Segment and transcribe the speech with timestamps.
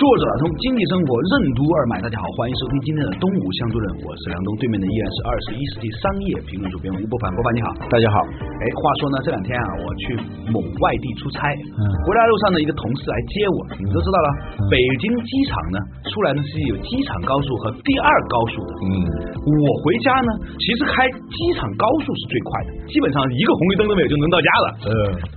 [0.00, 8.24] 作者打通经济生活任督二脉，大家好，欢迎收听今天的东吴相对论，我是梁东，对面的依然是二十一世纪商业评论主编吴伯凡，伯凡你好，大家好。
[8.40, 10.16] 哎，话说呢，这两天啊，我去
[10.48, 14.28] 某外地出差，嗯，回来路上呢，一个同事来接我，你们都知道了，
[14.72, 15.76] 北京机场呢，
[16.08, 18.88] 出来呢是有机场高速和第二高速的，嗯，
[19.36, 24.92] 我回家呢，其实开机场高速是最快的，基本上一个红绿灯都没有就能到家了，嗯，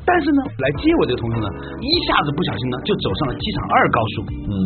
[0.07, 1.51] 但是呢，来接我这个同事呢，
[1.83, 4.52] 一下子不小心呢，就走上了机场二高速。
[4.53, 4.57] 嗯，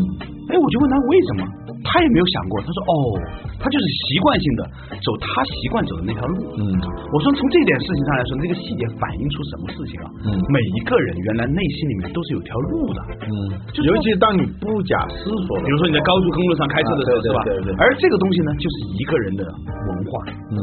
[0.51, 1.41] 哎，我就问他为什么，
[1.79, 2.59] 他也没有想过。
[2.59, 2.93] 他说，哦，
[3.55, 4.61] 他就是习惯性的
[4.99, 6.43] 走他习惯走的那条路。
[6.59, 10.07] 嗯，我说从这点事情上来说，那个细节反映出什么事情啊？
[10.27, 12.99] 嗯，每一个人原来内心里面都是有条路的。
[13.31, 13.31] 嗯，
[13.87, 17.39] 尤其当你不假思索，比如说你在高速公路上开车的时候，是吧？
[17.47, 17.69] 对对。
[17.79, 20.11] 而这个东西呢，就是一个人的文化。
[20.51, 20.57] 嗯，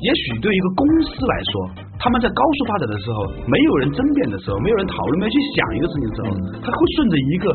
[0.00, 1.52] 也许对一个公司来说，
[2.00, 6.26] 他们在高速发展的时候，没有人争辩的时候，没有人讨论，没有去想一个事情的时候，
[6.64, 7.46] 他会顺着一个。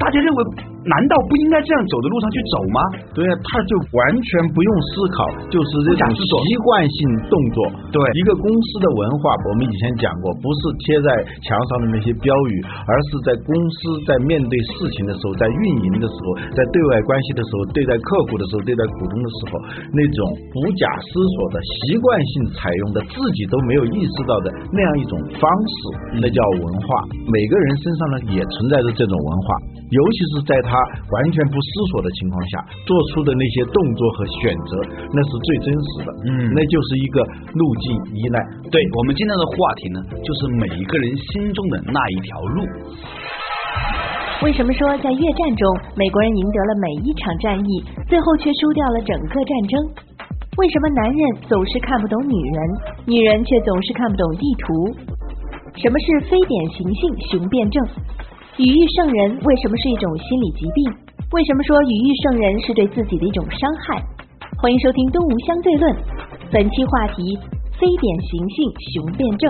[0.00, 0.44] 大家认为，
[0.88, 2.78] 难道不应该这样走的路上去走吗？
[3.12, 5.18] 对啊，他就完全不用思考，
[5.52, 6.96] 就是这种习惯性
[7.28, 7.58] 动作。
[7.92, 11.08] 对，一个公司的文化，我们以前讲过，不是贴在
[11.44, 19.60] 墙上的那些标语，而是在公司在面对事情的时候，在运营的时候，在对外关系的时候，对待客户的时候，对待股东的时候，
[19.92, 25.76] 那种不假思索的习惯性采用的，自己都没有意识到的那样一种方式，
[26.16, 27.04] 那叫文化。
[27.28, 29.60] 每个人身上呢，也存在着这种文化。
[29.90, 32.52] 尤其是在他完全不思索的情况下
[32.86, 34.70] 做出的那些动作和选择，
[35.10, 36.08] 那是最真实的。
[36.28, 37.16] 嗯，那就是一个
[37.54, 38.36] 路径依赖。
[38.70, 42.62] 对我们今天的话题呢，就是每一个人心中的那一条路。
[44.42, 45.64] 为什么说在越战中，
[45.96, 49.76] 美国人赢得了每一场战役，最后却输掉了整个战争？
[50.56, 52.58] 为什么男人总是看不懂女人，
[53.06, 54.96] 女人却总是看不懂地图？
[55.76, 57.86] 什么是非典型性雄辩症？
[58.60, 60.84] 语欲圣人为什么是一种心理疾病？
[61.32, 63.96] 为什么说语欲圣人是对自己的一种伤害？
[64.60, 65.88] 欢迎收听《东吴相对论》，
[66.52, 67.40] 本期话题：
[67.80, 68.56] 非典型性
[68.92, 69.44] 雄辩症。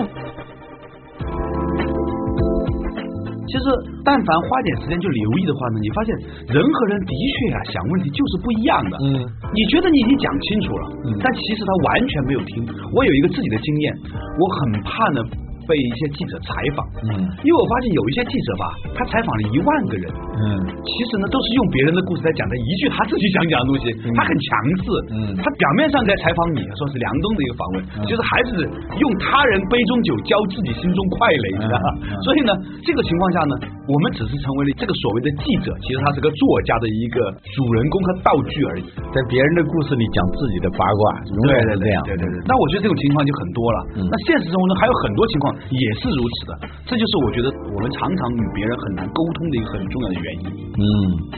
[3.51, 3.65] 其实，
[3.99, 6.15] 但凡花点时间去留意的话呢，你发现
[6.55, 8.95] 人和人的确啊想问题就是不一样的。
[9.11, 10.87] 嗯，你觉得你已经讲清楚了，
[11.19, 12.63] 但其实他完全没有听。
[12.95, 13.91] 我有一个自己的经验，
[14.39, 15.50] 我很怕呢。
[15.67, 17.09] 被一些记者采访，嗯，
[17.43, 18.63] 因为我发现有一些记者吧，
[18.95, 20.43] 他采访了一万个人，嗯，
[20.83, 24.49] 其实呢都是用别人的故事在讲的一句他自己想讲的东西，他很强
[24.81, 27.75] 势，嗯，他表面上在采访你，说是梁冬的一个访问，
[28.09, 28.65] 就是还是
[28.99, 31.87] 用他人杯中酒浇自己心中快垒，知道吧？
[32.23, 32.51] 所以呢，
[32.83, 33.53] 这个情况下呢，
[33.91, 42.35] 我们只是成为了这个所谓的记者，其实他是个作家的一个主人公和道具而已，在别人的故事里讲自己的八卦，永远是这样，对对对。
[42.47, 45.51] 那我觉得这种情况就很多了，那现实生活中还有很多情况。
[45.71, 46.51] 也是如此的，
[46.85, 50.45] 这就是我觉得我们常常与别人很难沟通的一个很重要的原因。
[50.77, 50.85] 嗯，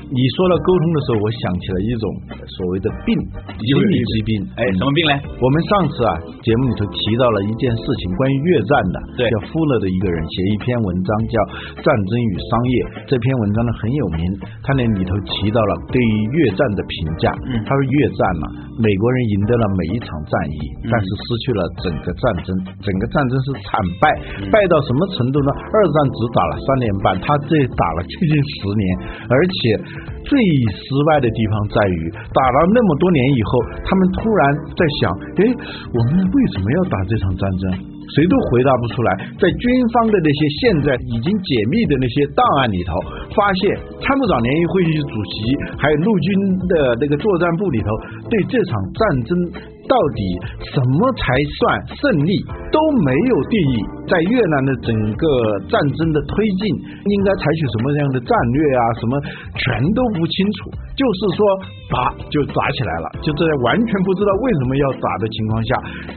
[0.09, 2.05] 你说到沟通的时候，我想起了一种
[2.45, 3.13] 所谓的病，
[3.57, 4.29] 心理疾病。
[4.57, 5.13] 哎，什么病呢？
[5.41, 6.11] 我们上次啊
[6.45, 11.35] 节目里头提到了一件事情，关于越战的，对，叫富勒的一个人写一篇文章叫
[11.81, 12.73] 《战争与商业》，
[13.07, 14.21] 这篇文章呢很有名，
[14.63, 17.27] 他那里头提到了对于越战的评价。
[17.49, 18.45] 嗯，他说越战嘛，
[18.79, 20.57] 美国人赢得了每一场战役，
[20.89, 22.49] 但是失去了整个战争，
[22.83, 23.71] 整个战争是惨
[24.01, 24.05] 败。
[24.51, 25.49] 败到什么程度呢？
[25.53, 28.83] 二战只打了三年半，他这打了接近十年，
[29.29, 29.57] 而且
[30.25, 30.33] 最
[30.71, 32.01] 失败的地方在于，
[32.33, 33.51] 打了那么多年以后，
[33.85, 34.41] 他们突然
[34.73, 35.41] 在想：哎，
[35.95, 37.92] 我们为什么要打这场战争？
[38.11, 39.09] 谁都回答不出来。
[39.39, 39.63] 在军
[39.95, 42.91] 方的那些现在已经解密的那些档案里头，
[43.31, 45.33] 发现参谋长联谊会议主席
[45.77, 46.27] 还有陆军
[46.67, 47.88] 的那个作战部里头，
[48.29, 49.71] 对这场战争。
[49.94, 50.22] 到底
[50.74, 51.22] 什么才
[51.54, 51.62] 算
[52.01, 52.34] 胜利
[52.74, 53.78] 都没有定义，
[54.10, 55.25] 在越南的整个
[55.69, 56.62] 战争的推进
[57.13, 58.81] 应该采取什么样的战略啊？
[58.98, 59.13] 什么
[59.54, 61.38] 全都不清楚，就是说
[61.94, 65.69] 打就打起来了，就在完全不知道为什么要打的情况下，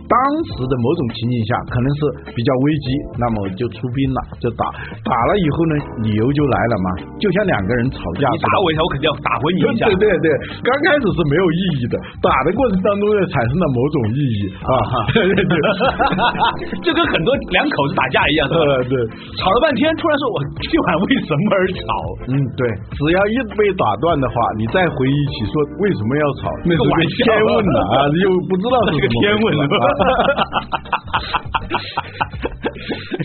[0.09, 0.17] 当
[0.57, 2.89] 时的某种情景下可能是比较危机，
[3.21, 4.65] 那么就出兵了，就打
[5.05, 6.89] 打了以后呢，理由就来了嘛，
[7.21, 10.33] 就像两个人吵架，你打我一下，我肯定要打回你一下，对对对，
[10.65, 13.66] 刚开始是没有意义的，打的过程当中要产生。
[13.67, 14.71] 那某种意义啊，
[16.87, 18.63] 就跟很多两口口子打架一样，对吧？
[18.89, 18.95] 对，
[19.43, 21.83] 吵了半天，突然说我今晚为什么而吵？
[22.31, 22.63] 嗯，对，
[22.95, 25.53] 只要一被打断的话，你再回忆起说
[25.83, 29.63] 为什么要吵，那是个天问的啊，又不知道是个天问的。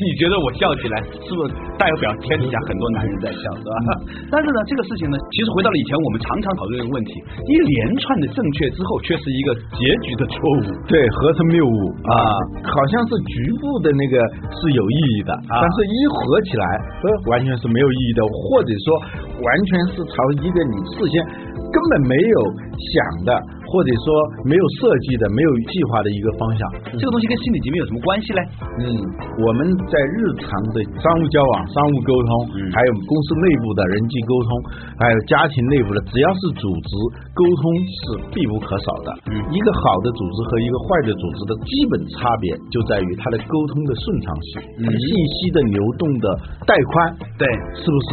[0.01, 3.71] 你觉得我笑起来是不是代表天底下很多男人在笑，是吧？
[4.31, 7.13] 但是呢，这个事情呢，其实回到了以前我们常常讨论一个问题：
[7.45, 11.79] 一连串的正确之后，却是一个结局的错误，对，合成谬误。
[12.05, 12.13] 啊，
[12.63, 14.15] 好像是局部的那个
[14.51, 16.65] 是有意义的，但是一合起来，
[17.01, 18.85] 呃，完全是没有意义的，或者说
[19.41, 21.23] 完全是朝一个你事先
[21.71, 22.37] 根本没有
[22.77, 23.29] 想的。
[23.71, 24.05] 或者说
[24.43, 28.39] 没有设计的、没有计划的一个方向，这个东西跟心理疾病有什么关系呢？
[28.83, 28.85] 嗯，
[29.47, 32.29] 我们在日常的商务交往、商务沟通，
[32.75, 34.49] 还有公司内部的人际沟通，
[34.99, 36.91] 还有家庭内部的，只要是组织
[37.31, 37.99] 沟通是
[38.35, 39.09] 必不可少的。
[39.31, 44.51] 嗯，一个好的组织和一个坏的组织的基本差别就在于它的沟通的顺畅性，
[44.83, 45.07] 信
[45.39, 46.27] 息的流动的
[46.67, 47.47] 带宽，对，
[47.79, 48.09] 是不是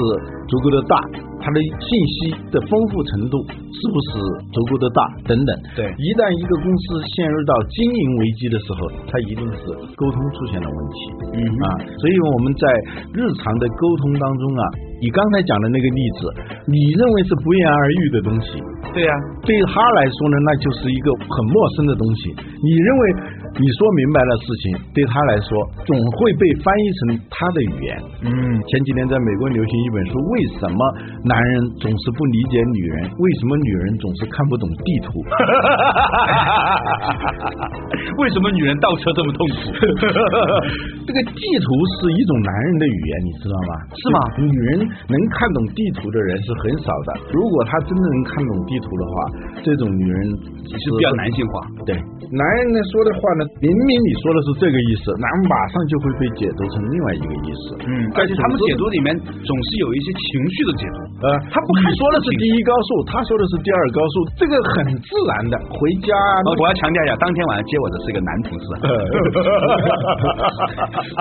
[0.46, 0.94] 足够的大？
[1.40, 2.16] 它的信息
[2.50, 4.10] 的丰富程度是不是
[4.52, 5.00] 足够的大？
[5.24, 5.50] 等等。
[5.74, 9.62] 对，一旦一个公司陷入到经营危机的时候，它一定是
[9.96, 10.98] 沟通出现了问题。
[11.34, 12.64] 嗯啊，所以我们在
[13.14, 14.62] 日常的沟通当中啊，
[14.98, 16.20] 你刚才讲的那个例子，
[16.66, 18.58] 你认为是不言而喻的东西，
[18.92, 19.12] 对呀，
[19.46, 22.34] 对他来说呢，那就是一个很陌生的东西。
[22.62, 23.02] 你认为？
[23.56, 25.48] 你说明白了事情，对他来说
[25.88, 27.00] 总会被翻译成
[27.32, 27.96] 他的语言。
[28.28, 28.30] 嗯，
[28.68, 30.76] 前几年在美国流行一本书，为什么
[31.24, 33.08] 男人总是不理解女人？
[33.18, 35.24] 为什么女人总是看不懂地图？
[38.20, 39.72] 为什么女人倒车这么痛苦？
[41.06, 43.72] 这个地图是一种男人的语言，你知道吗？
[43.96, 44.20] 是吗？
[44.44, 44.78] 女人
[45.08, 47.14] 能看懂地图的人是很少的。
[47.32, 49.14] 如果她真的能看懂地图的话，
[49.62, 50.28] 这种女人
[50.68, 51.66] 是比较男性化。
[51.86, 51.96] 对。
[52.28, 57.78] 男人呢说的话呢，明明你说的是这个意思，那马上就会被解读成另外一个意思。
[57.86, 60.98] 嗯，而且他们解读里面总是有一些情绪的解读。
[61.22, 65.54] 呃，他不你说的是第一高速，他说的是第二高速，这个很自然的。
[65.70, 66.10] 回家，
[66.58, 68.66] 我要强调一下，当天晚上接我的是一个男同事。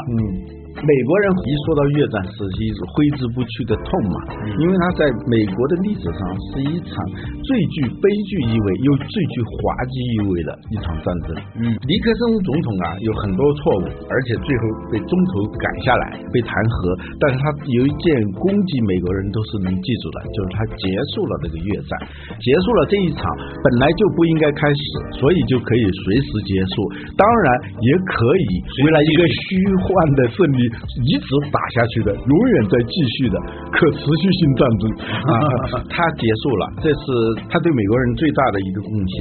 [0.10, 0.58] 嗯。
[0.77, 4.18] 美国人一说到越战，是一种挥之不去的痛嘛，
[4.62, 6.21] 因为他在美国的历史上
[6.53, 6.94] 是一场
[7.41, 9.57] 最具悲剧意味又最具滑
[9.89, 11.33] 稽意味的一场战争。
[11.57, 14.63] 嗯，尼克松总统啊有很多错误，而且最后
[14.94, 16.94] 被中途赶下来，被弹劾。
[17.18, 18.06] 但是他有一件
[18.38, 20.85] 攻击，美国人都是能记住的，就是他结
[21.18, 21.91] 束了这个越战，
[22.38, 23.25] 结束了这一场
[23.65, 26.85] 本来就不应该开始，所以就可以随时结束。
[27.18, 27.45] 当然
[27.81, 28.45] 也可以
[28.85, 29.89] 回来一个虚幻
[30.21, 30.67] 的胜利。
[31.08, 33.36] 一直打下去的，永远在继续的
[33.72, 34.84] 可持续性战争
[35.25, 35.31] 啊，
[35.90, 37.06] 它结束了，这是
[37.50, 39.16] 他对美国人最大的一个贡献。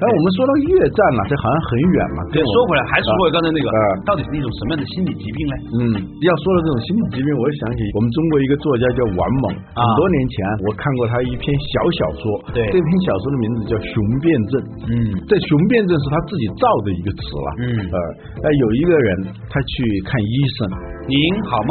[0.00, 2.20] 那我们说到越战了，这好像很远嘛。
[2.32, 3.66] 对，说回来，还是说回刚才那个，
[4.06, 5.54] 到底是一种什么样的心理疾病呢？
[5.80, 5.82] 嗯，
[6.22, 10.34] 要说到这种心理疾病，我就想起我们中国一个作家叫王蒙，很多年前
[10.66, 14.54] 我看过他一篇小小说，对，这篇小说的名字叫《雄辩症》。
[14.88, 14.92] 嗯，
[15.28, 17.48] 这雄辩症是他自己造的一个词了。
[17.62, 17.96] 嗯，呃，
[18.42, 19.08] 那有一个人
[19.48, 20.91] 他去看医生。
[21.08, 21.16] 您
[21.50, 21.70] 好吗？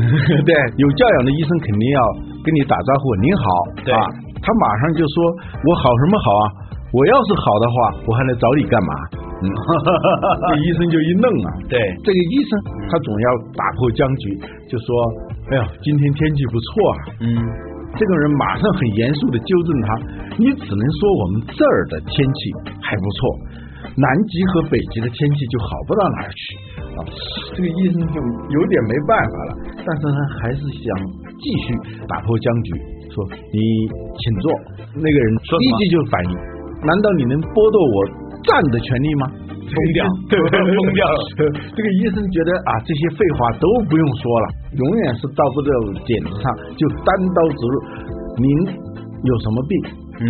[0.46, 2.00] 对，有教养的医生肯定要
[2.44, 3.14] 跟你打招呼。
[3.16, 3.44] 您好，
[3.84, 4.00] 对啊，
[4.42, 5.16] 他马上就说
[5.66, 6.44] ：“我好什么好啊？
[6.92, 7.74] 我要是好的话，
[8.06, 8.92] 我还来找你干嘛？”
[9.38, 9.46] 嗯，
[10.50, 11.48] 这医生就一愣啊。
[11.68, 12.50] 对，这个医生
[12.90, 14.34] 他总要打破僵局，
[14.70, 14.86] 就说
[15.50, 17.26] ：“哎呀，今天天气不错啊。”嗯，
[17.96, 19.88] 这个人马上很严肃的纠正他
[20.38, 22.40] ：“你只能说我们这儿的天气
[22.82, 23.18] 还不错，
[23.96, 26.42] 南极和北极的天气就好不到哪儿去
[26.96, 26.98] 啊。”
[27.54, 29.50] 这个医生就有点没办法了，
[29.82, 30.86] 但是他还是想
[31.38, 31.74] 继续
[32.06, 32.70] 打破僵局，
[33.10, 33.58] 说：“你
[34.18, 34.46] 请坐。”
[34.98, 36.32] 那个人立即就反应
[36.86, 37.96] ：“难道你能剥夺我
[38.46, 39.24] 站的权利吗？”
[39.68, 40.00] 疯掉，
[40.32, 41.20] 对疯掉了。
[41.76, 45.70] 这个医生觉得啊，这些废话都不用说了，永远是到不了
[46.08, 47.76] 点子上，就单刀直入
[48.40, 48.48] ：“您
[49.28, 49.72] 有什么病？”
[50.24, 50.26] 嗯。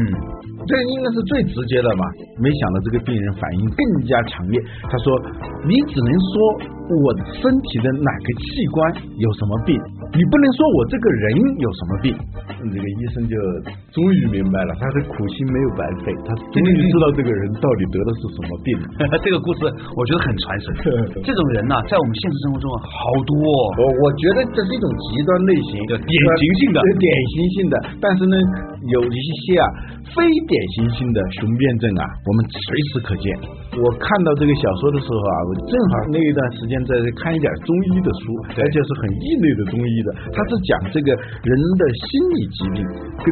[0.67, 2.05] 这应该是最直接的嘛？
[2.39, 4.61] 没想到这个病人反应更加强烈。
[4.83, 5.07] 他说
[5.65, 6.35] ：“你只能说
[6.89, 7.07] 我
[7.41, 8.77] 身体的哪个器官
[9.17, 9.81] 有什么病，
[10.17, 11.25] 你不能说我这个人
[11.61, 12.07] 有什么病。”
[12.59, 13.35] 这个医生就
[13.93, 18.69] 终于明白了，他的苦心没有白费，他终于知道这个人到底得的是什么病。
[19.23, 20.67] 这个故事我觉得很传神。
[21.23, 23.33] 这种人呢，在我们现实生活中好多。
[23.79, 28.35] 我我觉得这是一种极端类型的典型性的、典型性的，但是呢，
[28.97, 29.67] 有一些啊
[30.17, 30.25] 非。
[30.49, 33.68] 典型性的雄辩症啊，我们随时可见。
[33.79, 40.09] 我看到这个小说的时候啊，我正好那一段时间在看一点中医的书，而且是很异类的中医的。
[40.35, 42.79] 他是讲这个人的心理疾病
[43.23, 43.27] 跟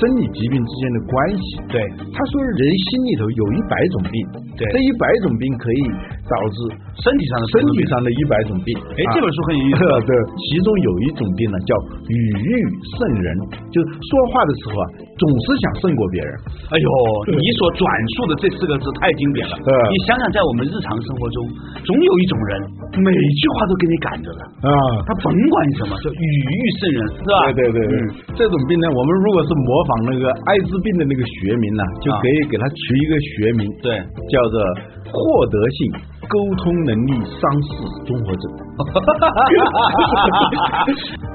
[0.16, 1.44] 理疾病之间的关系。
[1.68, 1.76] 对，
[2.08, 4.16] 他说人心里头有一百种病，
[4.56, 5.82] 对这一百种病可以
[6.30, 6.56] 导致
[7.02, 8.68] 身体上的身体上的一百种病。
[8.94, 9.80] 哎，这本书很有意思。
[10.06, 11.72] 对，其中有一种病呢叫
[12.08, 12.50] 语欲
[12.94, 13.26] 胜人，
[13.70, 14.84] 就是说话的时候啊，
[15.18, 16.30] 总是想胜过别人。
[16.70, 16.88] 哎呦，
[17.34, 17.84] 你所转
[18.16, 19.54] 述的这四个字太经典了。
[19.62, 19.70] 对。
[19.92, 21.36] 你想想，在我们日常生活中，
[21.84, 22.50] 总有一种人，
[23.02, 24.70] 每句话都给你赶着的，啊，
[25.06, 27.36] 他甭管你什么，就语欲胜人，是吧？
[27.52, 27.96] 对对对对，
[28.38, 33.90] 这种病呢，我们如果是模仿那个艾滋病的那个学名呢，就可以给它取一个学名，对，
[34.30, 34.56] 叫做
[35.12, 35.78] 获得性
[36.32, 37.68] 沟通能力丧失
[38.08, 38.44] 综合症。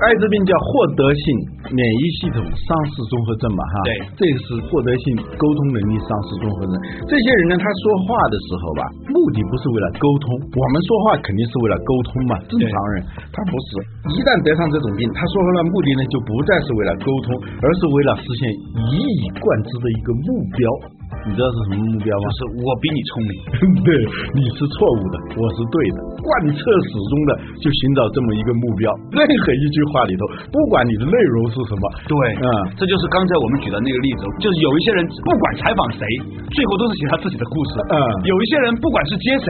[0.02, 1.22] 艾滋病叫获得性
[1.70, 6.74] 免疫系统丧失综合症嘛，哈，对这个是获得性沟通能力丧失综合症。
[7.06, 8.82] 这些人呢，他说话的时候吧，
[9.14, 13.78] 目的不是为了沟通，我们说话肯定是为了沟通嘛，正常人他不是。
[14.18, 18.50] 一旦得上这种病，他说话的目的呢，就不再是为了沟通，而是为了实现
[18.98, 20.66] 一以贯之的一个目标。
[21.28, 22.24] 你知道是什么目标吗？
[22.24, 23.32] 就是我比你聪明。
[23.88, 23.90] 对，
[24.34, 28.88] 你是错误的，我是对的，贯彻始终的就寻找这么一个目标。
[29.14, 32.48] 任何一句话里头，不管你的内容是什么，对，嗯
[32.80, 36.02] 这就是刚才我们举的那个例子，就是有一些人不管采访谁，
[36.56, 37.72] 最后都是写他自己的故事。
[37.92, 39.48] 嗯有一些人不管是接谁，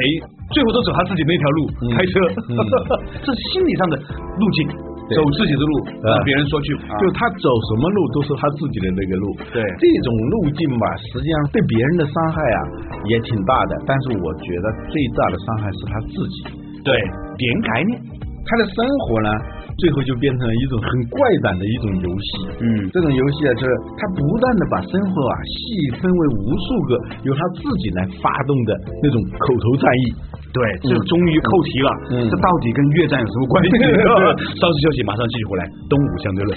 [0.53, 2.13] 最后都走他自己那条路，嗯开车。
[2.49, 2.57] 嗯
[3.23, 4.77] 这是心理上的路径，对
[5.15, 5.73] 走自己的路，
[6.03, 6.73] 嗯让别人说去。
[6.87, 9.25] 啊就他走什么路都是他自己的那个路。
[9.53, 12.59] 对这种路径吧，实际上对别人的伤害啊
[13.05, 16.37] 也挺大的，但是我觉得最大的伤害是他自己。
[16.83, 16.91] 对，
[17.37, 17.99] 点概念。
[18.47, 19.29] 他的生活呢，
[19.75, 22.47] 最后就变成了一种很怪诞的一种游戏。
[22.63, 26.91] 嗯这种游戏啊，就是他不断的把生活啊细分为无数个
[27.27, 28.71] 由他自己来发动的
[29.03, 30.05] 那种口头战役。
[30.53, 31.89] 对，这终于扣题了。
[32.11, 33.69] 嗯这到底跟越战有什么关系？
[34.57, 35.63] 稍事休息，马上继续回来。
[35.89, 36.51] 东吴相对论。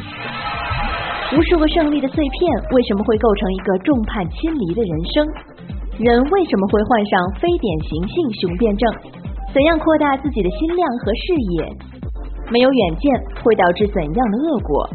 [1.37, 2.39] 无数个胜利的碎片
[2.75, 5.27] 为什么会构成一个众叛亲离的人生？
[5.99, 8.85] 人为什么会患上非典型性雄辩症？
[9.53, 11.69] 怎样扩大自己的心量和视野？
[12.51, 14.89] 没有远见会导致怎样的恶果？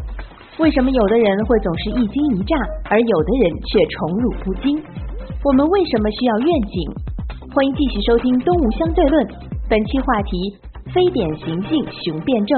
[0.59, 2.55] 为什么有的人会总是一惊一乍，
[2.89, 4.81] 而有的人却宠辱不惊？
[5.43, 6.91] 我们为什么需要愿景？
[7.55, 9.25] 欢迎继续收听《东吴相对论》，
[9.69, 10.35] 本期话题：
[10.91, 11.71] 非典型性
[12.03, 12.51] 雄辩症。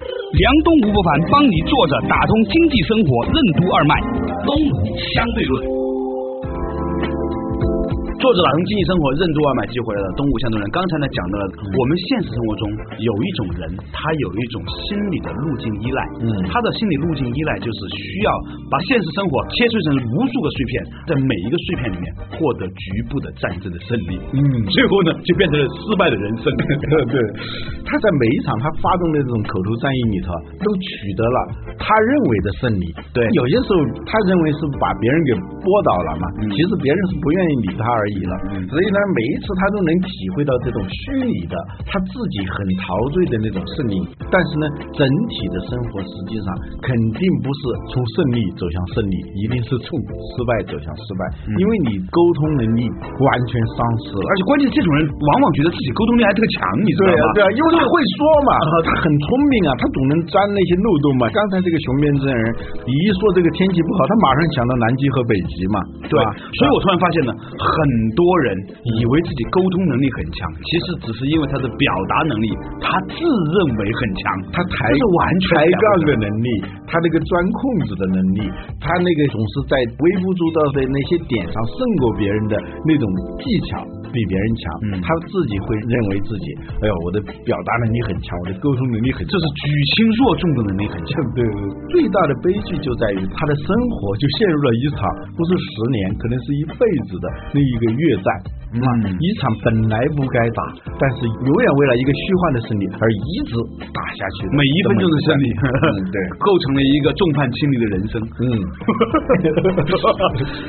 [0.00, 3.92] 梁东吴不凡帮你坐着打通经济生活任督二脉，
[4.48, 5.83] 东吴相对论。
[8.24, 10.08] 作者打通经济生活任督二脉，继续回来了。
[10.16, 12.62] 东吴相对论，刚才呢讲到了，我们现实生活中
[12.96, 16.00] 有一种人，他有一种心理的路径依赖。
[16.24, 18.32] 嗯他的心理路径依赖就是需要
[18.72, 20.72] 把现实生活切碎成无数个碎片，
[21.04, 24.16] 在每一个碎片里面获得局部的战争的胜利。
[24.32, 24.40] 嗯
[24.72, 26.48] 最后呢，就变成了失败的人生。
[27.12, 27.20] 对，
[27.84, 30.32] 他在每一场他发动的这种口头战役里头，
[30.64, 31.38] 都取得了
[31.76, 32.88] 他认为的胜利。
[33.12, 38.34] 对有些时候他认为是把别人给拨倒了嘛，嗯其实别人是不愿意理他而已了。
[38.70, 41.54] 所以呢，每一次他都能体会到这种虚拟的
[41.90, 43.96] 他自己很陶醉的那种胜利。
[44.30, 46.46] 但是呢，整体的生活实际上
[46.82, 51.22] 肯定不是从胜利走向胜利，一定是从失败走向失败，
[51.58, 54.22] 因为你沟通能力完全丧失了。
[54.28, 57.14] 而且关键，这种人往往觉得自己沟通力还特强，你知道吗？
[57.14, 58.50] 对啊，对啊，因为他会说嘛，
[58.86, 61.24] 他很聪明啊，他总能钻那些漏洞嘛。
[61.30, 62.42] 刚才这个雄辩证人，
[62.86, 65.78] 你一说这个天气不好，他马上想到南极和北极嘛，
[66.10, 66.26] 对吧？
[66.58, 67.76] 所以我突然发现呢，很
[68.12, 72.48] 多人以为自己沟通能力很强，其实只是因为他的表达能力，
[72.80, 76.48] 他自认为很强，他抬是完全抬杠的能力，
[76.86, 78.40] 他那个钻空子的能力，
[78.80, 83.04] 他那个总是在微不足道的那些点上胜过别人的那种
[83.40, 83.80] 技巧
[84.12, 85.00] 比别人强，嗯。
[85.04, 86.46] 他自己会认为自己，
[86.80, 91.22] 哎呦，我的表达能力很强，我的沟通能力很强，这是举轻若重的能力很强。
[91.34, 91.58] 对对，
[91.90, 95.02] 最大的悲剧就在于他的生活就陷入了一场
[95.36, 98.42] 不是十年，可能是一辈子的那一个越战。
[98.74, 98.82] 嗯
[99.22, 100.62] 一场本来不该打，
[100.98, 103.54] 但是永远为了一个虚幻的胜利而一直
[103.94, 108.18] 打下去，每一分钟的胜利， 嗯，对，构成了一个众叛亲离的人生。
[108.42, 108.50] 嗯，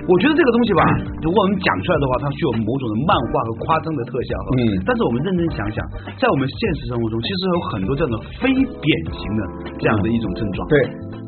[0.06, 0.82] 我觉得这个东西吧，
[1.26, 4.38] 如果我们讲出来的话，它具有某种的漫画和夸张的特效。
[4.58, 5.82] 嗯但是我们认真想想，
[6.22, 9.42] 在我们现实生活中，其实有很多这样的非典型的
[9.82, 10.62] 这样的一种症状。
[10.70, 10.78] 对，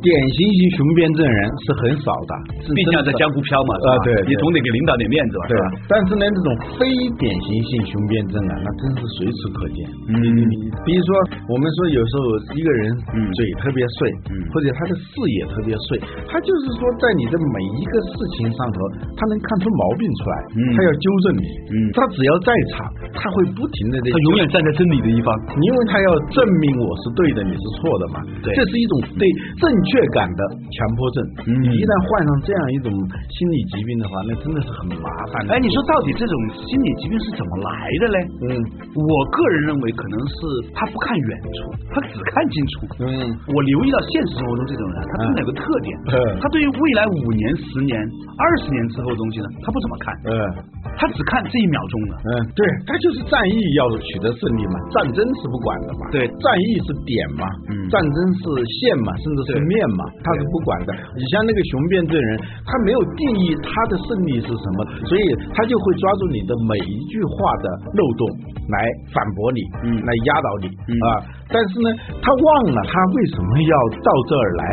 [0.02, 2.34] 典型型雄辩证人是很少的，
[2.76, 3.74] 毕竟要在江湖飘嘛，
[4.06, 6.84] 对对你总得给领导点面子吧，对吧？，但是呢，这种非非
[7.16, 9.80] 典型性雄辩症啊，那真是随处可见。
[10.12, 10.16] 嗯，
[10.84, 11.10] 比如说
[11.48, 12.24] 我们说有时候
[12.58, 12.92] 一个人
[13.32, 15.10] 嘴特别碎，嗯，或者他的视
[15.40, 15.98] 野特别碎，
[16.28, 18.78] 他就是说在你的每一个事情上头，
[19.16, 29.24] 他能看出毛病出来，嗯，他要纠正你，嗯，他只要在场，他会不停的，他永远站在真理的一方，因为他要证明我是对的，你是错的嘛，对，这是一种对
[29.58, 30.42] 正确感的
[30.74, 31.18] 强迫症。
[31.48, 32.90] 嗯，你一旦患上这样一种
[33.32, 35.36] 心理疾病的话，那真的是很麻烦。
[35.50, 36.36] 哎，你说到底这种
[36.66, 37.70] 心理疾病是怎么来
[38.02, 38.18] 的嘞？
[38.42, 38.50] 嗯，
[38.96, 40.36] 我个人认为可能是
[40.74, 41.60] 他不看远处，
[41.94, 42.74] 他只看近处。
[43.04, 43.08] 嗯，
[43.54, 47.94] 我留意到现实生活中这种人，他真的有个特点，嗯，他对于未来五年、十年、
[48.38, 50.34] 二十年之后的东西呢，他不怎么看，嗯，
[50.98, 52.14] 他只看这一秒钟的。
[52.18, 60.92] 嗯，对，他就是战役要取得胜利嘛，战争是不管的嘛，对，战役是点嘛，嗯，战争是线嘛，甚至是面嘛，他是不管的。
[61.16, 62.30] 你像那个雄辩这人，
[62.66, 65.24] 他没有定义他的胜利是什么，所以
[65.54, 67.66] 他就会抓住你的每一句话的
[67.96, 68.28] 漏洞
[68.70, 68.78] 来
[69.16, 71.10] 反驳你，嗯，来压倒你嗯、啊。
[71.48, 71.88] 但是呢，
[72.20, 74.64] 他忘了他为什么要到这儿来，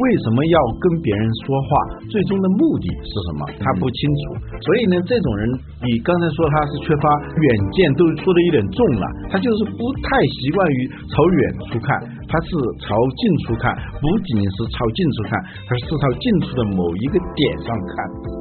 [0.00, 1.68] 为什么要跟别人说话，
[2.08, 4.40] 最终的目的是什么，他不清楚。
[4.64, 5.44] 所以呢，这种人，
[5.84, 7.04] 你刚才说他是缺乏
[7.36, 9.04] 远见，都说的有点重了。
[9.28, 10.08] 他就是不太
[10.40, 12.00] 习惯于朝远处看，
[12.32, 13.68] 他是朝近处看，
[14.00, 15.36] 不仅是朝近处看，
[15.68, 17.92] 而是朝近处的某一个点上看。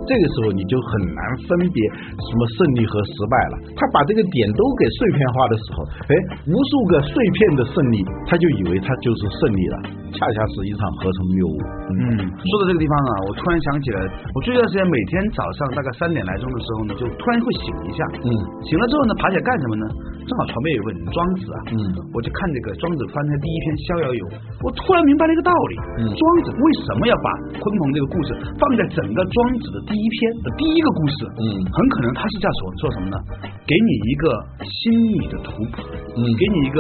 [0.07, 3.53] 这个时候你就很难分别什么胜利和失败了。
[3.75, 6.13] 他把这个点都给碎片化的时候，哎，
[6.48, 8.00] 无数个碎片的胜利，
[8.31, 9.75] 他就以为他就是胜利了，
[10.15, 11.60] 恰恰是一场合成谬误。
[11.91, 12.00] 嗯，
[12.31, 18.00] 说到这个地方啊，我突然想起来，我这段时间每天早上大概三点来钟的时候呢，就突然会醒一下。
[18.24, 18.31] 嗯，
[18.71, 19.86] 醒了之后呢，爬起来干什么呢？
[20.21, 21.77] 正好床边有本庄子啊，嗯，
[22.13, 24.23] 我就看这个庄子翻开第一篇《逍遥游》，
[24.61, 25.73] 我突然明白了一个道理。
[25.97, 31.17] 嗯，庄子为什么要把鲲鹏这个故事放在整个庄子的第一篇的第一个故事？
[31.38, 33.17] 嗯，很可能他是在说说什么呢？
[33.65, 34.25] 给你一个
[34.63, 35.81] 心理的图谱，
[36.15, 36.77] 嗯，给你一个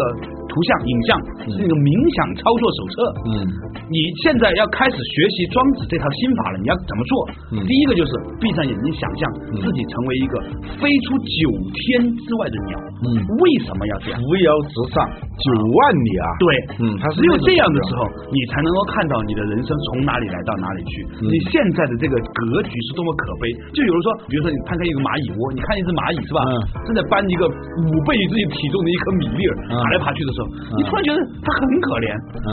[0.51, 1.09] 图像、影像，
[1.47, 2.95] 是那个冥想操作手册。
[3.31, 3.47] 嗯，
[3.87, 7.11] 你现在要开始学习庄子这套心法了，你要怎么做？
[7.55, 8.11] 嗯，第一个就是
[8.43, 9.23] 闭上眼睛想象
[9.55, 10.35] 自己成为一个
[10.75, 11.39] 飞出九
[11.71, 12.75] 天之外的鸟。
[13.07, 14.19] 嗯，为什么要这样？
[14.19, 15.01] 扶摇直上
[15.39, 16.27] 九万里啊！
[16.37, 16.45] 对，
[16.83, 20.93] 嗯，他只有这样的时候，你才能够看到你的人生从哪里来到哪里去。
[21.25, 23.49] 你现在的这个格局是多么可悲。
[23.73, 26.39] 就有人说，比如说你摊开一个蚂蚁窝，你看一只蚂蚁是吧？
[26.45, 26.53] 嗯，
[26.85, 30.40] 正在搬一个五倍自己体重的一颗米粒儿爬来爬去的时候，
[30.77, 32.07] 你突然觉得他很可怜。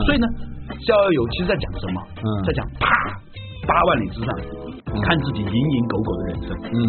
[0.07, 0.27] 所以呢，
[0.85, 1.97] 逍遥游其实在讲什么？
[2.21, 2.87] 嗯，在讲啪
[3.67, 4.31] 八万里之上。
[5.05, 6.81] 看自己蝇营狗苟的人生，嗯，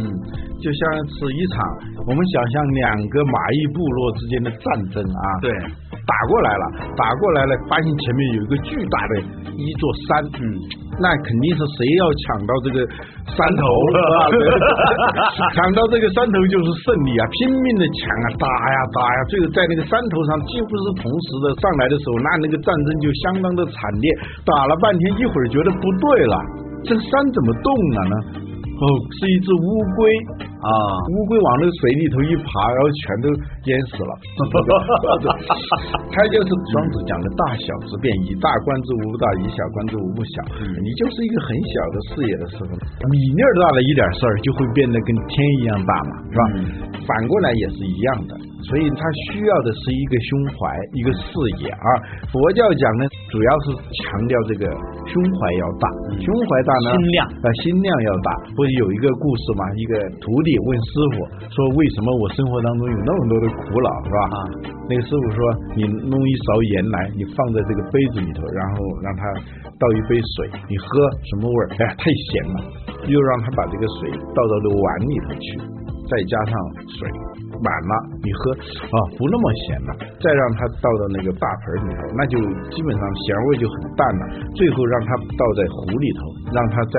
[0.63, 1.59] 就像是一场
[2.07, 5.51] 我们想象两个蚂蚁部落之间的战争啊，对，
[6.09, 6.63] 打过来了，
[6.97, 9.13] 打过来了，发现前面有一个巨大的
[9.53, 10.43] 一座山，嗯，
[10.97, 12.81] 那肯定是谁要抢到这个
[13.29, 13.61] 山头
[13.93, 13.97] 了，
[15.53, 24.05] 抢到这个山头就是胜利啊，拼命的抢啊，打呀打呀，最后在那个山头上几乎是同时的上来的时候，那那个战争就相当的惨烈，
[24.41, 26.35] 打了半天，一会儿觉得不对了。
[26.81, 28.15] 这山怎么动了呢？
[28.79, 28.83] 哦，
[29.19, 29.99] 是一只乌龟
[30.59, 30.67] 啊！
[31.15, 33.31] 乌龟往那个水里头一爬，然后全都
[33.71, 34.11] 淹死了。
[36.11, 40.43] 他就是庄子讲的大小之变，以大观之无不大，以小观之无不小。
[40.59, 46.43] 你就是一个很小的视野的时候，米粒儿大的一点事儿就会变得跟天一样大嘛，是吧？
[47.07, 48.35] 反过来也是一样的。
[48.59, 48.99] 所以他
[49.31, 51.31] 需要的是一个胸怀，一个视
[51.63, 51.87] 野啊。
[52.27, 53.71] 佛教讲呢，主要是
[54.03, 54.67] 强调这个
[55.07, 55.87] 胸怀要大，
[56.19, 58.29] 胸怀大呢，心量啊，心量要大。
[58.51, 61.15] 不是有一个故事嘛，一个徒弟问师傅
[61.53, 64.37] 说：“为什么我生活当中有那么多的苦恼，是吧？”啊，
[64.89, 65.39] 那个师傅说
[65.77, 69.23] ：“你弄一勺盐来，你放在这个杯子里头，然后让他
[69.77, 70.87] 倒一杯水，你喝
[71.27, 71.67] 什么味儿？
[71.77, 72.57] 哎呀，太咸了。
[73.07, 75.47] 又让他把这个水倒到这个碗里头去，
[76.07, 76.53] 再加上
[76.87, 77.09] 水。”
[77.59, 79.91] 满了，你喝啊不那么咸了，
[80.23, 82.39] 再让他倒到那个大盆里头，那就
[82.71, 84.23] 基本上咸味就很淡了。
[84.55, 86.19] 最后让他倒在壶里头，
[86.55, 86.95] 让他再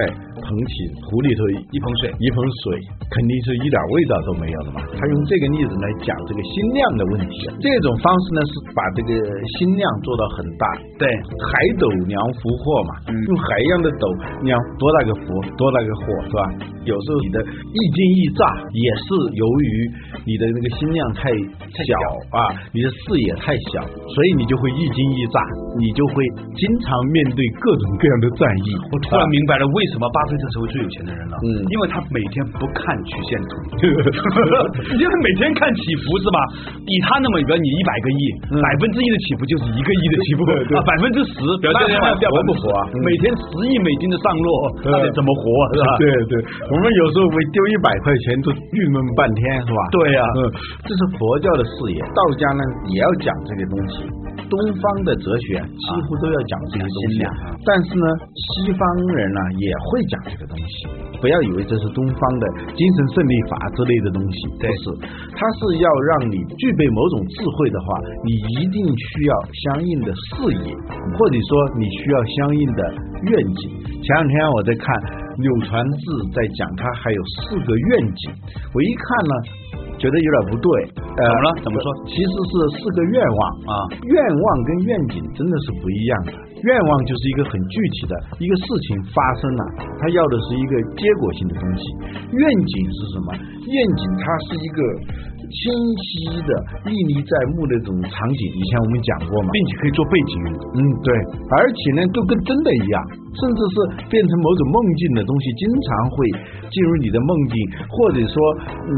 [0.51, 0.75] 捧起
[1.07, 4.83] 壶里头一盆水，一盆水肯定是一点味道都没有的嘛。
[4.99, 9.15] 他用这个例子来讲这个心量的问题，这种方式呢是把这个
[9.55, 10.67] 心量做到很大。
[10.99, 11.07] 对，
[11.39, 14.05] 海斗量福祸嘛，嗯、用海一样的斗
[14.43, 15.23] 量多大个福，
[15.55, 16.43] 多大个祸是吧？
[16.83, 18.43] 有时候你的一惊一乍
[18.75, 19.71] 也是由于
[20.27, 21.93] 你的那个心量太小
[22.35, 25.39] 啊，你的视野太小，所以你就会一惊一乍，
[25.79, 26.25] 你就会
[26.57, 28.69] 经常面对各种各样的战役。
[28.91, 31.47] 我突然明白了为什么巴菲特这社会最有钱的人了，嗯。
[31.71, 33.53] 因为他每天不看曲线图，
[34.99, 36.39] 因为每天看起伏是吧？
[36.89, 38.23] 以他那么，比如你一百个亿，
[38.61, 40.41] 百分之一的起伏就是一个亿的起伏，
[40.75, 42.81] 啊，百分之十，那这那活不活啊。
[42.93, 42.97] 嗯。
[43.05, 44.49] 每天十亿美金的上落，
[44.85, 45.65] 那得怎么活啊？
[45.75, 45.91] 是吧？
[46.01, 46.33] 对对，
[46.71, 49.81] 我们有时候会丢一百块钱都郁闷半天，是吧？
[49.93, 50.21] 对呀。
[50.37, 50.39] 嗯，
[50.87, 54.05] 这是佛教的视野，道家呢也要讲这些东西。
[54.51, 57.23] 东方的哲学几乎都要讲这些东西，
[57.65, 58.83] 但是呢，西方
[59.15, 60.91] 人呢也会讲这个东西。
[61.23, 64.85] 不要以为这是东方的精神胜利法之类的东西，不是，
[65.37, 67.87] 它是要让你具备某种智慧的话，
[68.25, 70.75] 你一定需要相应的视野，
[71.15, 72.81] 或者说你需要相应的
[73.31, 73.71] 愿景。
[74.03, 74.85] 前两天我在看
[75.39, 78.33] 柳传志在讲，他还有四个愿景，
[78.75, 79.60] 我一看呢。
[80.01, 81.87] 觉得有点不对，呃，怎么了怎么说？
[82.09, 83.73] 其实是四个愿望啊，
[84.09, 86.33] 愿望跟愿景真的是不一样的。
[86.61, 89.63] 愿望就是一个很具体的一个事情发生了，
[90.01, 91.85] 他要的是一个结果性的东西。
[92.33, 93.29] 愿景是什么？
[93.69, 94.81] 愿景它是一个
[95.51, 95.61] 清
[95.99, 96.51] 晰的、
[96.87, 98.41] 历历在目的这种场景。
[98.55, 100.35] 以前我们讲过嘛，并且可以做背景。
[100.75, 101.09] 嗯，对，
[101.59, 102.97] 而且呢，都跟真的一样，
[103.35, 103.75] 甚至是
[104.09, 106.17] 变成某种梦境的东西，经常会
[106.71, 107.55] 进入你的梦境，
[107.89, 108.35] 或者说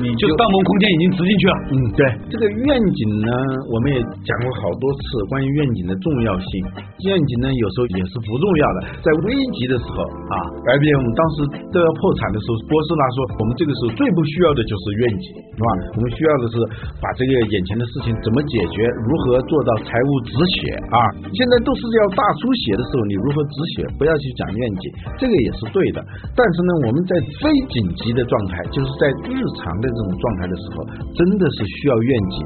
[0.01, 1.55] 你就就是盗梦空间已经植进去了。
[1.73, 3.31] 嗯，对，这个愿景呢，
[3.73, 6.49] 我们也讲过好多次关于愿景的重要性。
[7.11, 10.35] 愿景呢，有时候也是不重要的，在危急的时候啊
[10.79, 11.37] ，IBM 当时
[11.75, 15.27] 都要破产的时候，波斯拉说，我们这个时候最不需要的就是愿景，
[15.59, 15.69] 是吧？
[15.97, 16.59] 我们需要的就是
[16.99, 20.99] 把这个眼前的事情怎么解决，如何做到财务止血啊。
[21.31, 23.87] 现在都是要大出血的时候，你如何止血？
[23.95, 24.91] 不要去讲愿景，
[25.23, 26.03] 这个也是对的。
[26.35, 30.83] 但是呢，我们在非紧急的状态，就是在日常的这种状态的时候，
[31.15, 32.37] 真的是需要愿景，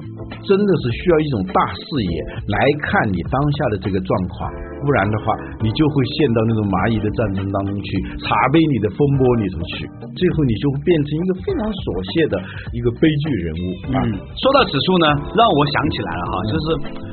[0.45, 2.15] 真的是需要一种大视野
[2.53, 4.53] 来看你当下的这个状况。
[4.85, 5.33] 不然的话，
[5.65, 7.89] 你就会陷到那种蚂蚁的战争当中去，
[8.21, 11.83] 茶杯里的风波里头去，最后你就会变成一个非常琐
[12.13, 12.35] 屑的
[12.77, 13.67] 一个悲剧人物。
[13.87, 13.95] 嗯，
[14.35, 15.07] 说到指数呢，
[15.39, 16.65] 让我想起来了哈，就是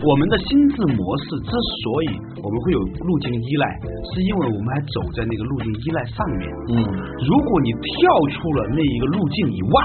[0.02, 3.66] 我们的心智模式之所以我们会有路径依赖，
[4.10, 6.42] 是因为我们还走在那个路径依赖上面。
[6.74, 6.82] 嗯
[7.24, 9.78] 如果你跳出了那一个路径以外，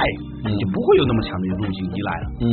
[0.48, 2.27] 你就不会有那么强的路径依赖了。
[2.40, 2.46] 嗯，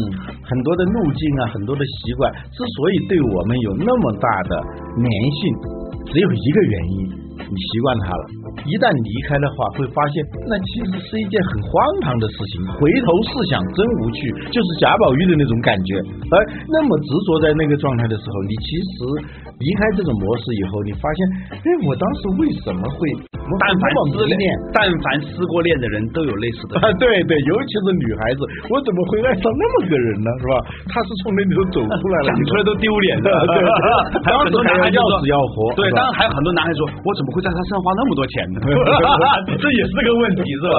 [0.43, 4.51] 很多的路径啊，很多的习惯，之所以对我们有那么大的
[4.99, 5.39] 粘性，
[6.11, 6.97] 只有一个原因，
[7.39, 8.23] 你习惯它了。
[8.63, 12.63] 一旦离开的话，会发现那其实是一件很荒唐的事情。
[12.79, 15.99] 回头试想，真无趣，就是贾宝玉的那种感觉。
[16.31, 16.35] 而
[16.71, 18.95] 那么执着在那个状态的时候，你其实
[19.59, 21.19] 离开这种模式以后，你发现，
[21.59, 22.97] 哎，我当时为什么会
[23.59, 24.41] 但凡失恋
[24.73, 26.81] 但凡失过恋的人都有类似的。
[26.81, 30.29] 啊，对对，尤其是女孩子，我怎么会爱上那么个人呢？
[30.41, 30.53] 是吧？
[30.89, 33.69] 他是从那里头走出来了，讲出来都丢脸的， 对对
[34.25, 38.57] 还有很多男孩要死要活对，当然还有很多男孩说，我怎么会在他身上花那么多钱呢？
[39.61, 40.75] 这也是个问题，是吧？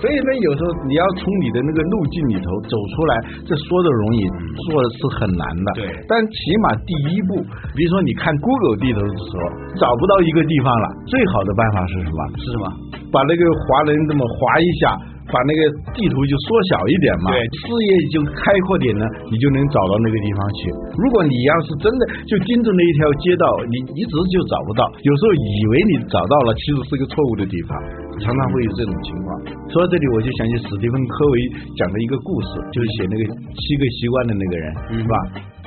[0.00, 3.12] 所以呢，有时候你要从你的那个路径里头走出来，
[3.48, 4.20] 这说的容易，
[4.68, 5.68] 做的是很难的。
[5.80, 7.40] 对但起码第一步，
[7.74, 9.42] 比如说你看 Google 地图的时候，
[9.80, 12.20] 找不到一个地方了，最好的办法是什么？
[12.38, 12.64] 是什么？
[13.10, 14.94] 把那个滑轮这么滑一下，
[15.30, 15.60] 把那个
[15.94, 20.70] 地图就缩小一点嘛，对视野就开阔点呢，你就能找到那个地方去。
[20.94, 27.74] 如果你要是真的就盯着那一条街道，你一直就找不到，有时候以为你找到了，其实是个错误的地方，
[28.22, 29.28] 常常会有这种情况。
[29.74, 31.34] 说到这里，我就想起史蒂芬科维
[31.78, 34.64] 讲的一个故事，就是写那个七个习惯的那个人，
[35.02, 35.14] 是吧？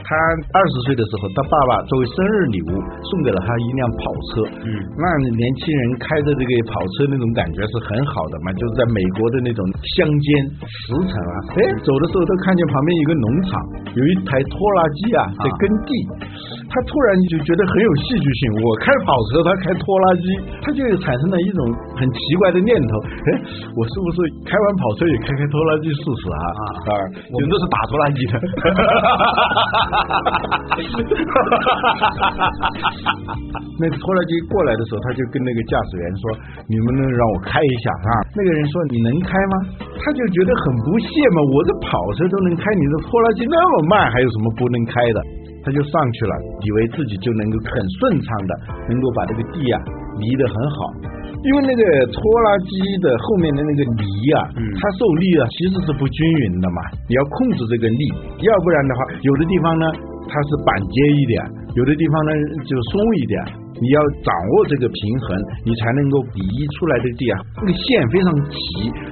[0.04, 0.12] 他
[0.52, 4.44] 二十岁的时候，他爸爸作为生日礼物送给了他一辆跑车。
[4.68, 4.68] 嗯
[5.00, 9.63] 那年轻人开着这个跑车那种感觉是很好的嘛，就是在美国的那种
[9.96, 10.28] 乡间
[10.62, 11.36] 驰骋啊。
[11.56, 13.52] 哎，走的时候都看见旁边有个农场，
[13.96, 15.92] 有一台拖拉机啊在耕地。
[16.68, 20.26] 他突然就觉得很有戏剧性，我开跑车，他开拖拉机，
[20.62, 21.60] 他就产生了一种
[21.96, 22.94] 很奇怪的念头。
[23.08, 23.30] 哎，
[23.78, 26.38] 我是不是开完跑车也开开拖拉机试试啊？
[26.92, 26.92] 啊，
[27.32, 28.34] 我们都是打拖拉机的。
[29.93, 30.65] 哈哈哈
[33.79, 36.23] 那个拖拉机过来的时候，他就跟那个驾驶员说
[36.69, 39.56] ：“你们能让我开一下啊？”那个人说：“你能开吗？”
[40.01, 45.21] 他就觉得很不屑嘛，我这跑车都能开，你这拖拉机那么慢，还有什么不能开的？
[45.63, 48.51] 他就上去了，以为自己就能够很顺畅的
[48.89, 49.79] 能够把这个地啊
[50.19, 50.77] 犁得很好。
[51.43, 52.71] 因为那个拖拉机
[53.03, 54.03] 的后面的那个犁
[54.36, 54.63] 啊，嗯。
[54.79, 58.03] 它受力啊其实是不均匀的嘛，你要控制这个力，
[58.39, 59.86] 要不然的话，有的地方呢
[60.27, 61.36] 它是板结一点，
[61.75, 62.32] 有的地方呢
[62.63, 63.36] 就松一点，
[63.84, 65.36] 你要掌握这个平衡，
[65.67, 68.56] 你才能够比一出来的地啊，那个线非常齐，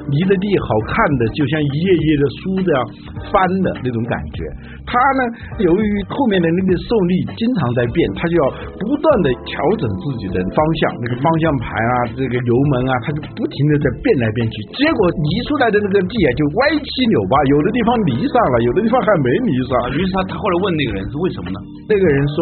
[0.07, 2.79] 离的地好看的，就像一页页的书这样
[3.27, 4.47] 翻的那种感觉。
[4.87, 5.21] 他呢，
[5.59, 8.45] 由于后面的那个受力经常在变，他就要
[8.79, 19.71] 不断的调整自己的方向，那个方向盘啊，这个油门啊，他就不停的在变来变去，结果离出来的那个地啊，就歪七扭八，有的地方离上了，有的地方还没离上。
[19.91, 21.59] 于是他他后来问那个人是为什么呢？
[21.89, 22.35] 那个人说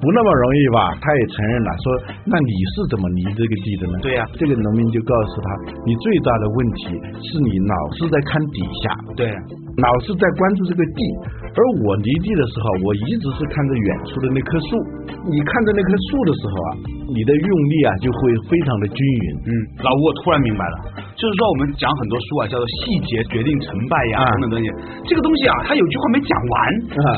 [0.00, 1.86] 不那么容易吧，他也承认了，说
[2.24, 3.98] 那你是怎么离这个地的呢？
[4.00, 5.48] 对呀，这个农民就告诉他，
[5.84, 9.28] 你最大的问题是你老是在看底下，对，
[9.76, 11.00] 老是在关注这个地。
[11.52, 14.66] 而我离地的时候，我一直是看着远处的那棵树。
[15.28, 16.70] 你看着那棵树的时候啊，
[17.12, 19.24] 你的用力啊就会非常的均匀。
[19.36, 19.50] 嗯，
[19.84, 20.76] 老吴，我突然明白了，
[21.20, 24.72] 就是说我们讲很多书啊，叫做细节决定成败呀等等东西。
[25.04, 26.56] 这个东西啊，他有句话没讲完，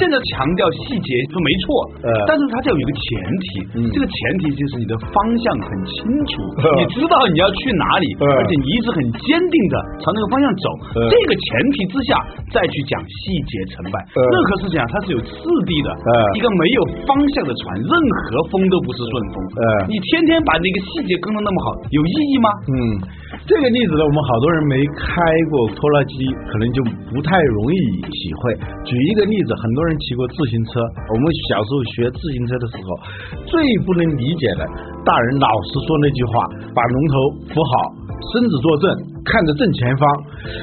[0.03, 1.67] 现在强调细节说没错，
[2.27, 3.07] 但是它就有一个前
[3.39, 3.47] 提，
[3.95, 6.35] 这个前提就是你的方向很清楚，
[6.75, 10.67] 你知道你要去哪里，而且你一直很坚定的朝那个方向走。
[11.07, 11.47] 这个前
[11.79, 12.19] 提之下
[12.51, 14.03] 再去讲细节成败。
[14.19, 15.31] 任何事情啊，它是有次
[15.63, 15.89] 第的。
[16.35, 19.35] 一个没有方向的船，任何风都不是顺风。
[19.87, 22.49] 你天天把那个细节跟的那么好，有意义吗？
[22.67, 22.75] 嗯，
[23.43, 25.19] 这个例子呢，我们好多人没开
[25.51, 26.79] 过拖拉机，可能就
[27.11, 27.77] 不太容易
[28.07, 28.55] 体会。
[28.87, 30.79] 举一个例子，很多人骑过自行车，
[31.11, 32.87] 我们小时候学自行车的时候，
[33.51, 34.63] 最不能理解的，
[35.03, 36.33] 大人老是说那句话：
[36.71, 37.15] 把龙头
[37.51, 37.73] 扶好。
[38.31, 38.87] 身子坐正，
[39.27, 40.07] 看着正前方。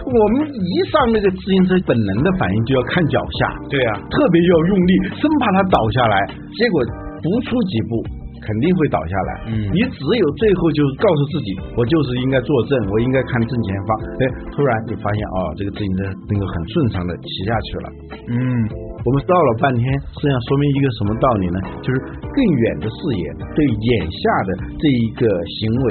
[0.08, 3.52] 我们一上那个自行车，本能的反应就要看脚下。
[3.68, 6.16] 对呀，特别要用力，生怕它倒下来。
[6.32, 6.80] 结果
[7.20, 8.00] 不出几步，
[8.42, 9.32] 肯定会倒下来。
[9.52, 13.90] 嗯，你只有最后就告诉自己，我就是应该坐正，我应该看正前方。
[14.20, 17.88] 哎，突然你发现哦，这个自行车能够很顺畅的骑下去了。
[18.30, 18.38] 嗯。
[19.00, 21.58] 我们绕了半天，实际上说明一个什么道理呢？
[21.82, 23.24] 就是更远的视野
[23.56, 25.24] 对眼下的这一个
[25.56, 25.86] 行为，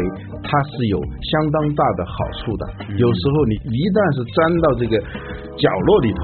[0.45, 2.69] 它是有相当大的好处的。
[3.01, 5.01] 有时候你一旦是钻到这个
[5.57, 6.21] 角落里头，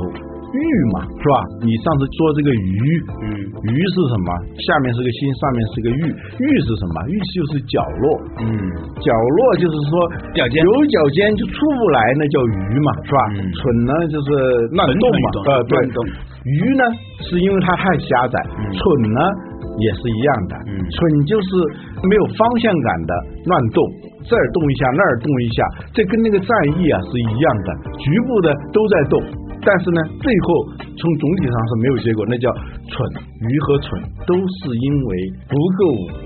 [0.55, 1.35] 玉嘛，是吧？
[1.67, 2.79] 你上次说这个鱼，
[3.27, 3.27] 嗯，
[3.67, 4.29] 鱼是什么？
[4.63, 6.97] 下面是个心，上面是个玉，玉是什么？
[7.11, 8.07] 玉就是角落，
[8.39, 8.47] 嗯，
[9.03, 9.93] 角落就是说
[10.33, 13.21] 角尖有角尖就出不来，那叫鱼嘛，是吧？
[13.59, 14.31] 蠢呢就是
[14.79, 15.99] 乱动嘛，呃，乱动。
[16.45, 16.83] 鱼呢，
[17.25, 18.37] 是因为它太狭窄；
[18.71, 19.21] 蠢呢，
[19.81, 20.53] 也是一样的。
[20.93, 21.49] 蠢就是
[22.05, 23.13] 没有方向感的
[23.49, 23.81] 乱动，
[24.29, 25.65] 这儿动一下，那儿动一下，
[25.95, 29.17] 这跟那个战役啊是一样的，局部的都在动，
[29.65, 30.47] 但是呢，最后
[30.79, 32.53] 从总体上是没有结果，那叫
[32.89, 32.95] 蠢。
[33.45, 35.11] 愚和蠢都是因为
[35.53, 35.81] 不够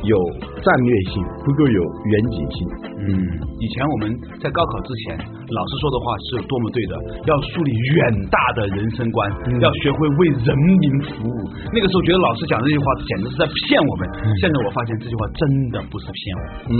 [0.07, 0.14] 有
[0.62, 2.59] 战略性，不够有远景性。
[2.94, 3.11] 嗯，
[3.59, 6.94] 以前我们在高考之前，老师说的话是有多么对的，
[7.27, 7.98] 要树立远
[8.31, 9.18] 大的人生观，
[9.59, 11.38] 要学会为人民服务。
[11.74, 14.03] 那个时候觉得老师讲这句话简直是在骗我们。
[14.38, 15.42] 现在我发现这句话真
[15.74, 16.42] 的不是骗我。
[16.70, 16.74] 嗯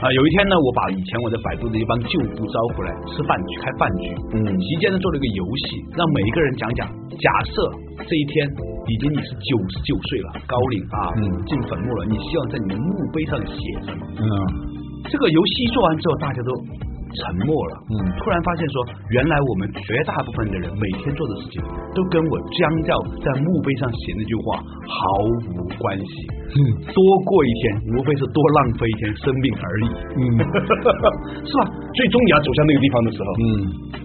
[0.00, 4.04] 啊，有一天呢，我把以前我在百度的一帮旧部招回来吃饭去开饭局。
[4.40, 6.88] 嗯，席间呢做了一个游戏，让每一个人讲讲，
[7.20, 7.52] 假设
[8.08, 8.48] 这一天
[8.88, 9.78] 已经你是九十。
[9.84, 11.12] 九岁了，高龄啊，
[11.46, 12.06] 进坟墓了。
[12.06, 14.06] 你希望在你的墓碑上写什么？
[14.18, 14.24] 嗯，
[15.10, 16.50] 这个游戏做完之后，大家都
[17.12, 17.74] 沉默了。
[17.92, 18.76] 嗯，突然发现说，
[19.10, 21.60] 原来我们绝大部分的人每天做的事情，
[21.94, 24.96] 都跟我将要在墓碑上写那句话毫
[25.52, 26.14] 无关系。
[26.52, 26.60] 嗯，
[26.92, 27.62] 多过一天，
[27.96, 29.86] 无非是多浪费一天生命而已。
[30.20, 30.20] 嗯，
[31.48, 31.62] 是吧？
[31.96, 33.44] 最终你要走向那个地方的时候，嗯。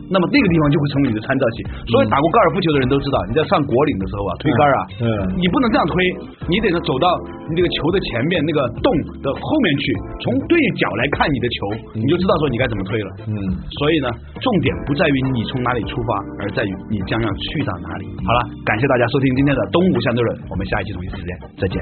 [0.07, 1.67] 那么那个地方就会成为你的参照系。
[1.91, 5.99] 所以打过高尔夫球的人都知道，你在上果岭的时候啊，推杆啊，嗯，你不能这样推，
[6.47, 7.11] 你得是走到
[7.51, 8.87] 你这个球的前面那个洞
[9.19, 9.83] 的后面去，
[10.23, 11.59] 从对角来看你的球，
[11.99, 13.09] 你就知道说你该怎么推了。
[13.27, 13.33] 嗯，
[13.79, 14.07] 所以呢，
[14.39, 16.09] 重点不在于你从哪里出发，
[16.41, 18.05] 而在于你将要去到哪里。
[18.25, 21.75] 好了，感谢大家收听今天的东吴相对论，我们下一期同一时间再见。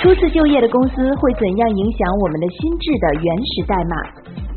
[0.00, 3.94] 初次就业的公司会怎样影响我们的心智的原始代码？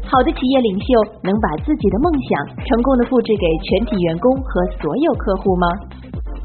[0.07, 0.85] 好的企业领袖
[1.23, 2.31] 能把自己的梦想
[2.63, 5.67] 成功的复制给全体员工和所有客户吗？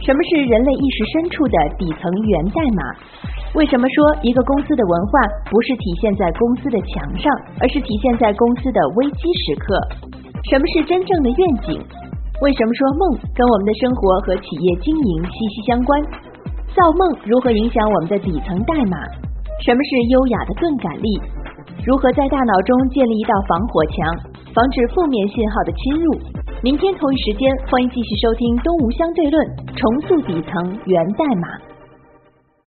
[0.01, 2.83] 什么是人类意识深处的底层源代码？
[3.55, 5.19] 为什么说一个公司的文化
[5.51, 9.81] 不是体现在公司的墙上，而是体现在公司的危机时刻？
[10.51, 11.81] 什么是真正的愿景？
[12.43, 15.99] 为什么说梦跟我们的生活和企业经营息息相关？
[16.77, 19.01] 造梦如何影响我们的底层代码？
[19.65, 21.21] 什么是优雅的钝感力？
[21.87, 26.13] 如何在大脑中建立一道防火墙，防止负面信号的侵入？
[26.63, 31.68] 明天同一时间，欢迎继续收听《东吴相对论》，重塑底层源代码。